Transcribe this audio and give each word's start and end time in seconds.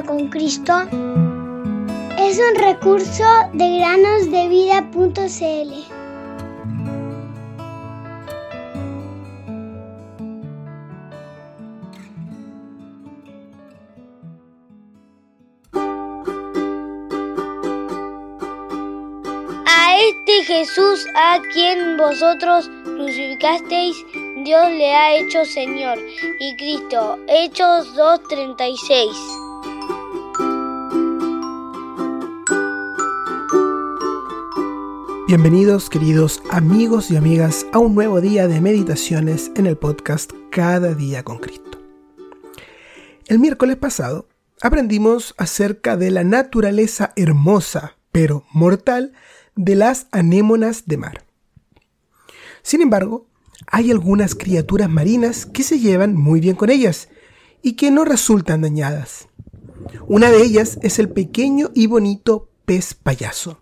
con 0.00 0.28
Cristo 0.28 0.72
es 2.18 2.38
un 2.38 2.54
recurso 2.56 3.24
de 3.52 3.78
granosdevida.cl. 3.78 5.72
A 19.66 19.98
este 19.98 20.44
Jesús 20.44 21.06
a 21.14 21.38
quien 21.52 21.98
vosotros 21.98 22.70
crucificasteis, 22.84 23.96
Dios 24.42 24.70
le 24.70 24.94
ha 24.94 25.16
hecho 25.16 25.44
Señor 25.44 25.98
y 26.40 26.56
Cristo. 26.56 27.18
Hechos 27.28 27.94
2.36. 27.94 29.41
Bienvenidos 35.34 35.88
queridos 35.88 36.42
amigos 36.50 37.10
y 37.10 37.16
amigas 37.16 37.64
a 37.72 37.78
un 37.78 37.94
nuevo 37.94 38.20
día 38.20 38.48
de 38.48 38.60
meditaciones 38.60 39.50
en 39.56 39.64
el 39.64 39.78
podcast 39.78 40.30
Cada 40.50 40.92
día 40.92 41.22
con 41.22 41.38
Cristo. 41.38 41.80
El 43.28 43.38
miércoles 43.38 43.76
pasado 43.76 44.28
aprendimos 44.60 45.34
acerca 45.38 45.96
de 45.96 46.10
la 46.10 46.22
naturaleza 46.22 47.14
hermosa 47.16 47.96
pero 48.12 48.44
mortal 48.52 49.14
de 49.56 49.74
las 49.74 50.06
anémonas 50.10 50.84
de 50.84 50.98
mar. 50.98 51.24
Sin 52.60 52.82
embargo, 52.82 53.26
hay 53.66 53.90
algunas 53.90 54.34
criaturas 54.34 54.90
marinas 54.90 55.46
que 55.46 55.62
se 55.62 55.78
llevan 55.78 56.14
muy 56.14 56.40
bien 56.40 56.56
con 56.56 56.68
ellas 56.68 57.08
y 57.62 57.72
que 57.72 57.90
no 57.90 58.04
resultan 58.04 58.60
dañadas. 58.60 59.28
Una 60.06 60.30
de 60.30 60.42
ellas 60.42 60.78
es 60.82 60.98
el 60.98 61.08
pequeño 61.08 61.70
y 61.74 61.86
bonito 61.86 62.50
pez 62.66 62.92
payaso, 62.92 63.61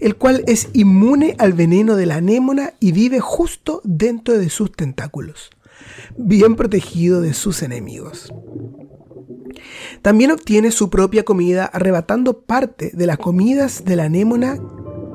el 0.00 0.16
cual 0.16 0.44
es 0.46 0.68
inmune 0.72 1.34
al 1.38 1.52
veneno 1.52 1.96
de 1.96 2.06
la 2.06 2.16
anémona 2.16 2.74
y 2.80 2.92
vive 2.92 3.20
justo 3.20 3.80
dentro 3.84 4.38
de 4.38 4.50
sus 4.50 4.72
tentáculos, 4.72 5.50
bien 6.16 6.56
protegido 6.56 7.20
de 7.20 7.34
sus 7.34 7.62
enemigos. 7.62 8.32
También 10.02 10.30
obtiene 10.30 10.70
su 10.70 10.90
propia 10.90 11.24
comida 11.24 11.64
arrebatando 11.64 12.40
parte 12.40 12.90
de 12.94 13.06
las 13.06 13.18
comidas 13.18 13.84
de 13.84 13.96
la 13.96 14.04
anémona 14.04 14.58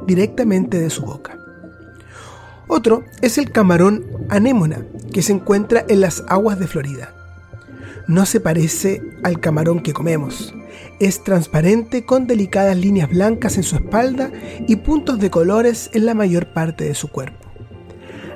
directamente 0.07 0.79
de 0.79 0.89
su 0.89 1.03
boca. 1.03 1.37
Otro 2.67 3.03
es 3.21 3.37
el 3.37 3.51
camarón 3.51 4.05
anémona, 4.29 4.85
que 5.11 5.21
se 5.21 5.33
encuentra 5.33 5.85
en 5.89 6.01
las 6.01 6.23
aguas 6.27 6.57
de 6.57 6.67
Florida. 6.67 7.20
No 8.11 8.25
se 8.25 8.41
parece 8.41 9.01
al 9.23 9.39
camarón 9.39 9.79
que 9.79 9.93
comemos. 9.93 10.53
Es 10.99 11.23
transparente 11.23 12.05
con 12.05 12.27
delicadas 12.27 12.75
líneas 12.75 13.09
blancas 13.09 13.55
en 13.55 13.63
su 13.63 13.77
espalda 13.77 14.29
y 14.67 14.75
puntos 14.75 15.17
de 15.17 15.29
colores 15.29 15.89
en 15.93 16.05
la 16.05 16.13
mayor 16.13 16.51
parte 16.51 16.83
de 16.83 16.93
su 16.93 17.07
cuerpo. 17.07 17.47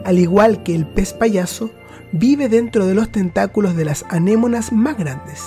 Al 0.05 0.17
igual 0.17 0.63
que 0.63 0.73
el 0.73 0.87
pez 0.87 1.11
payaso, 1.11 1.71
vive 2.13 2.47
dentro 2.47 2.85
de 2.85 2.95
los 2.95 3.11
tentáculos 3.11 3.75
de 3.75 3.83
las 3.83 4.05
anémonas 4.07 4.71
más 4.71 4.97
grandes, 4.97 5.43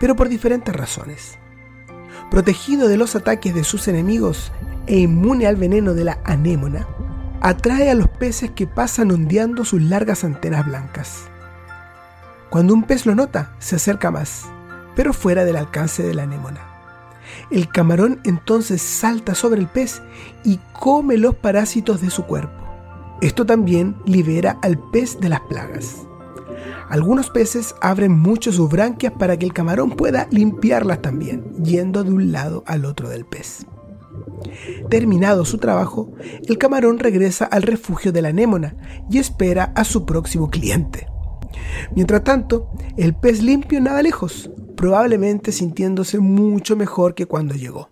pero 0.00 0.16
por 0.16 0.30
diferentes 0.30 0.74
razones. 0.74 1.36
Protegido 2.30 2.88
de 2.88 2.96
los 2.96 3.16
ataques 3.16 3.54
de 3.54 3.64
sus 3.64 3.86
enemigos 3.86 4.50
e 4.86 5.00
inmune 5.00 5.46
al 5.46 5.56
veneno 5.56 5.92
de 5.92 6.04
la 6.04 6.20
anémona, 6.24 6.88
atrae 7.42 7.90
a 7.90 7.94
los 7.94 8.08
peces 8.08 8.50
que 8.52 8.66
pasan 8.66 9.10
ondeando 9.10 9.66
sus 9.66 9.82
largas 9.82 10.24
antenas 10.24 10.64
blancas. 10.64 11.28
Cuando 12.52 12.74
un 12.74 12.82
pez 12.82 13.06
lo 13.06 13.14
nota, 13.14 13.56
se 13.60 13.76
acerca 13.76 14.10
más, 14.10 14.44
pero 14.94 15.14
fuera 15.14 15.46
del 15.46 15.56
alcance 15.56 16.02
de 16.02 16.12
la 16.12 16.24
anémona. 16.24 16.60
El 17.50 17.66
camarón 17.70 18.20
entonces 18.24 18.82
salta 18.82 19.34
sobre 19.34 19.58
el 19.58 19.68
pez 19.68 20.02
y 20.44 20.60
come 20.78 21.16
los 21.16 21.34
parásitos 21.34 22.02
de 22.02 22.10
su 22.10 22.24
cuerpo. 22.24 22.52
Esto 23.22 23.46
también 23.46 23.96
libera 24.04 24.58
al 24.60 24.78
pez 24.78 25.18
de 25.18 25.30
las 25.30 25.40
plagas. 25.40 26.02
Algunos 26.90 27.30
peces 27.30 27.74
abren 27.80 28.12
mucho 28.18 28.52
sus 28.52 28.68
branquias 28.68 29.14
para 29.18 29.38
que 29.38 29.46
el 29.46 29.54
camarón 29.54 29.92
pueda 29.92 30.28
limpiarlas 30.30 31.00
también, 31.00 31.54
yendo 31.54 32.04
de 32.04 32.10
un 32.10 32.32
lado 32.32 32.64
al 32.66 32.84
otro 32.84 33.08
del 33.08 33.24
pez. 33.24 33.64
Terminado 34.90 35.46
su 35.46 35.56
trabajo, 35.56 36.12
el 36.46 36.58
camarón 36.58 36.98
regresa 36.98 37.46
al 37.46 37.62
refugio 37.62 38.12
de 38.12 38.20
la 38.20 38.28
anémona 38.28 38.76
y 39.10 39.16
espera 39.16 39.72
a 39.74 39.84
su 39.84 40.04
próximo 40.04 40.50
cliente. 40.50 41.11
Mientras 41.94 42.24
tanto, 42.24 42.70
el 42.96 43.14
pez 43.14 43.42
limpio 43.42 43.80
nada 43.80 44.02
lejos, 44.02 44.50
probablemente 44.76 45.52
sintiéndose 45.52 46.18
mucho 46.18 46.76
mejor 46.76 47.14
que 47.14 47.26
cuando 47.26 47.54
llegó. 47.54 47.90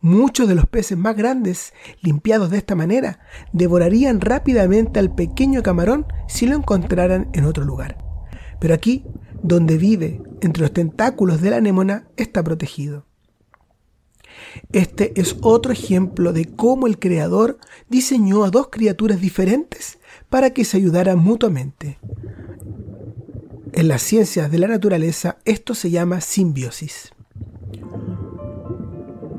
Muchos 0.00 0.48
de 0.48 0.56
los 0.56 0.66
peces 0.66 0.98
más 0.98 1.16
grandes, 1.16 1.72
limpiados 2.00 2.50
de 2.50 2.58
esta 2.58 2.74
manera, 2.74 3.20
devorarían 3.52 4.20
rápidamente 4.20 4.98
al 4.98 5.14
pequeño 5.14 5.62
camarón 5.62 6.06
si 6.26 6.46
lo 6.46 6.56
encontraran 6.56 7.28
en 7.32 7.44
otro 7.44 7.64
lugar. 7.64 7.98
Pero 8.58 8.74
aquí, 8.74 9.04
donde 9.42 9.76
vive, 9.76 10.20
entre 10.40 10.62
los 10.62 10.72
tentáculos 10.72 11.40
de 11.40 11.50
la 11.50 11.58
anémona, 11.58 12.08
está 12.16 12.42
protegido. 12.42 13.06
Este 14.72 15.18
es 15.20 15.36
otro 15.42 15.72
ejemplo 15.72 16.32
de 16.32 16.46
cómo 16.46 16.86
el 16.86 16.98
Creador 16.98 17.58
diseñó 17.88 18.44
a 18.44 18.50
dos 18.50 18.68
criaturas 18.70 19.20
diferentes 19.20 19.98
para 20.28 20.50
que 20.50 20.64
se 20.64 20.78
ayudaran 20.78 21.18
mutuamente. 21.18 21.98
En 23.72 23.88
las 23.88 24.02
ciencias 24.02 24.50
de 24.50 24.58
la 24.58 24.68
naturaleza 24.68 25.38
esto 25.44 25.74
se 25.74 25.90
llama 25.90 26.20
simbiosis. 26.20 27.12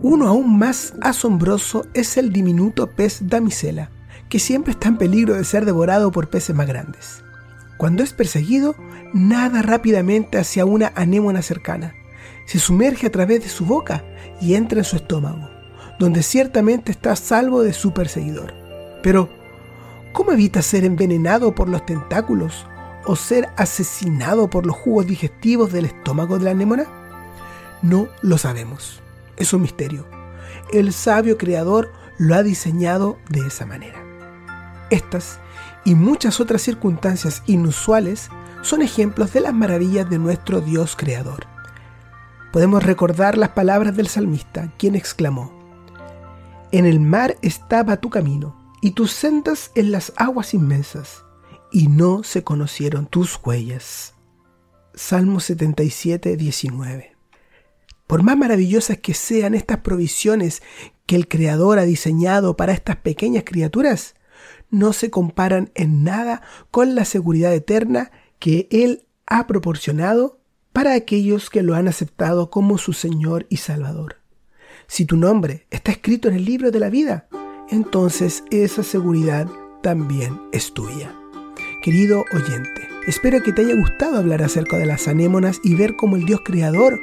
Uno 0.02 0.28
aún 0.28 0.58
más 0.58 0.94
asombroso 1.02 1.86
es 1.94 2.18
el 2.18 2.34
diminuto 2.34 2.88
pez 2.88 3.20
damisela, 3.28 3.92
que 4.30 4.40
siempre 4.40 4.72
está 4.72 4.90
en 4.90 4.98
peligro 4.98 5.36
de 5.36 5.44
ser 5.44 5.66
devorado 5.66 6.12
por 6.12 6.30
peces 6.30 6.56
más 6.56 6.68
grandes. 6.68 7.24
Cuando 7.78 8.04
es 8.04 8.14
perseguido, 8.14 8.76
nada 9.14 9.62
rápidamente 9.62 10.38
hacia 10.38 10.66
una 10.66 10.92
anémona 10.96 11.42
cercana 11.42 11.94
se 12.46 12.60
sumerge 12.60 13.08
a 13.08 13.12
través 13.12 13.44
de 13.44 13.50
su 13.50 13.66
boca 13.66 14.04
y 14.42 14.56
entra 14.56 14.80
en 14.80 14.86
su 14.86 14.96
estómago, 14.96 15.50
donde 16.00 16.24
ciertamente 16.24 16.92
está 16.92 17.14
a 17.14 17.16
salvo 17.16 17.62
de 17.64 17.74
su 17.74 17.94
perseguidor. 17.94 18.54
Pero, 19.02 19.30
¿cómo 20.12 20.32
evita 20.32 20.62
ser 20.62 20.86
envenenado 20.86 21.56
por 21.56 21.70
los 21.70 21.86
tentáculos 21.86 22.68
o 23.06 23.16
ser 23.16 23.50
asesinado 23.58 24.50
por 24.50 24.66
los 24.66 24.76
jugos 24.76 25.08
digestivos 25.08 25.72
del 25.72 25.86
estómago 25.86 26.38
de 26.38 26.46
la 26.46 26.52
anémona? 26.52 26.86
No 27.82 28.08
lo 28.22 28.38
sabemos. 28.38 29.02
Es 29.38 29.54
un 29.54 29.62
misterio. 29.62 30.06
El 30.72 30.94
sabio 30.94 31.38
creador 31.38 31.92
lo 32.18 32.36
ha 32.36 32.44
diseñado 32.44 33.18
de 33.30 33.48
esa 33.48 33.66
manera. 33.66 34.02
Estas 34.90 35.40
y 35.86 35.96
muchas 35.96 36.40
otras 36.40 36.62
circunstancias 36.62 37.44
inusuales 37.46 38.30
son 38.62 38.82
ejemplos 38.82 39.34
de 39.34 39.42
las 39.42 39.54
maravillas 39.54 40.10
de 40.10 40.20
nuestro 40.20 40.62
Dios 40.62 40.96
creador 40.96 41.48
podemos 42.54 42.84
recordar 42.84 43.36
las 43.36 43.50
palabras 43.50 43.98
del 43.98 44.08
salmista, 44.08 44.72
quien 44.78 44.96
exclamó, 44.96 45.52
En 46.72 46.86
el 46.86 47.00
mar 47.00 47.36
estaba 47.42 47.98
tu 47.98 48.12
camino, 48.12 48.56
y 48.80 48.92
tus 48.92 49.12
sendas 49.12 49.72
en 49.74 49.92
las 49.92 50.14
aguas 50.18 50.54
inmensas, 50.54 51.26
y 51.74 51.88
no 51.88 52.24
se 52.24 52.44
conocieron 52.44 53.08
tus 53.08 53.38
huellas. 53.44 54.14
Salmo 54.94 55.40
77, 55.40 56.38
19. 56.38 57.18
Por 58.06 58.22
más 58.22 58.38
maravillosas 58.38 59.00
que 59.00 59.16
sean 59.16 59.56
estas 59.56 59.80
provisiones 59.80 60.62
que 61.08 61.16
el 61.16 61.28
Creador 61.28 61.80
ha 61.80 61.84
diseñado 61.84 62.56
para 62.56 62.74
estas 62.74 62.98
pequeñas 62.98 63.44
criaturas, 63.44 64.14
no 64.70 64.94
se 64.94 65.10
comparan 65.10 65.72
en 65.74 66.04
nada 66.04 66.44
con 66.70 66.94
la 66.94 67.06
seguridad 67.06 67.54
eterna 67.54 68.12
que 68.38 68.68
Él 68.70 69.08
ha 69.26 69.48
proporcionado 69.48 70.40
para 70.74 70.94
aquellos 70.94 71.50
que 71.50 71.64
lo 71.64 71.74
han 71.74 71.88
aceptado 71.88 72.52
como 72.52 72.78
su 72.78 72.94
Señor 72.94 73.48
y 73.50 73.58
Salvador. 73.58 74.18
Si 74.86 75.06
tu 75.06 75.18
nombre 75.18 75.66
está 75.72 75.92
escrito 75.92 76.28
en 76.28 76.36
el 76.36 76.46
libro 76.46 76.70
de 76.70 76.80
la 76.80 76.90
vida, 76.90 77.28
entonces 77.70 78.44
esa 78.52 78.84
seguridad 78.84 79.48
también 79.82 80.40
es 80.52 80.72
tuya. 80.74 81.16
Querido 81.84 82.24
oyente, 82.32 82.88
espero 83.08 83.44
que 83.44 83.52
te 83.52 83.62
haya 83.62 83.76
gustado 83.76 84.18
hablar 84.18 84.42
acerca 84.42 84.78
de 84.78 84.86
las 84.86 85.10
anémonas 85.10 85.60
y 85.64 85.76
ver 85.76 85.98
cómo 85.98 86.16
el 86.16 86.24
Dios 86.24 86.40
creador 86.46 86.98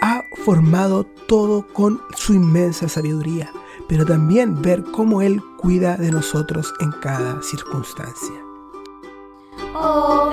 ha 0.00 0.22
formado 0.44 1.02
todo 1.26 1.66
con 1.66 2.00
su 2.14 2.34
inmensa 2.34 2.88
sabiduría, 2.88 3.50
pero 3.88 4.06
también 4.06 4.62
ver 4.62 4.84
cómo 4.92 5.22
Él 5.22 5.42
cuida 5.58 5.96
de 5.96 6.12
nosotros 6.12 6.72
en 6.78 6.92
cada 6.92 7.42
circunstancia. 7.42 8.36
Oh, 9.74 10.30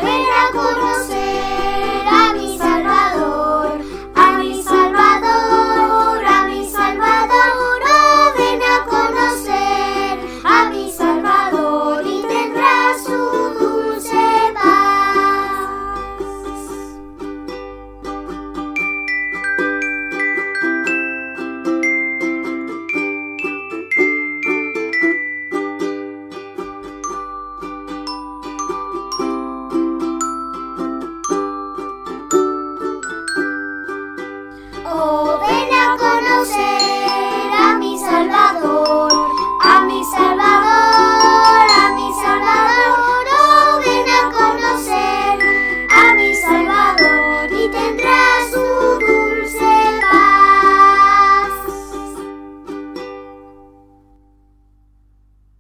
Oh. 34.90 35.47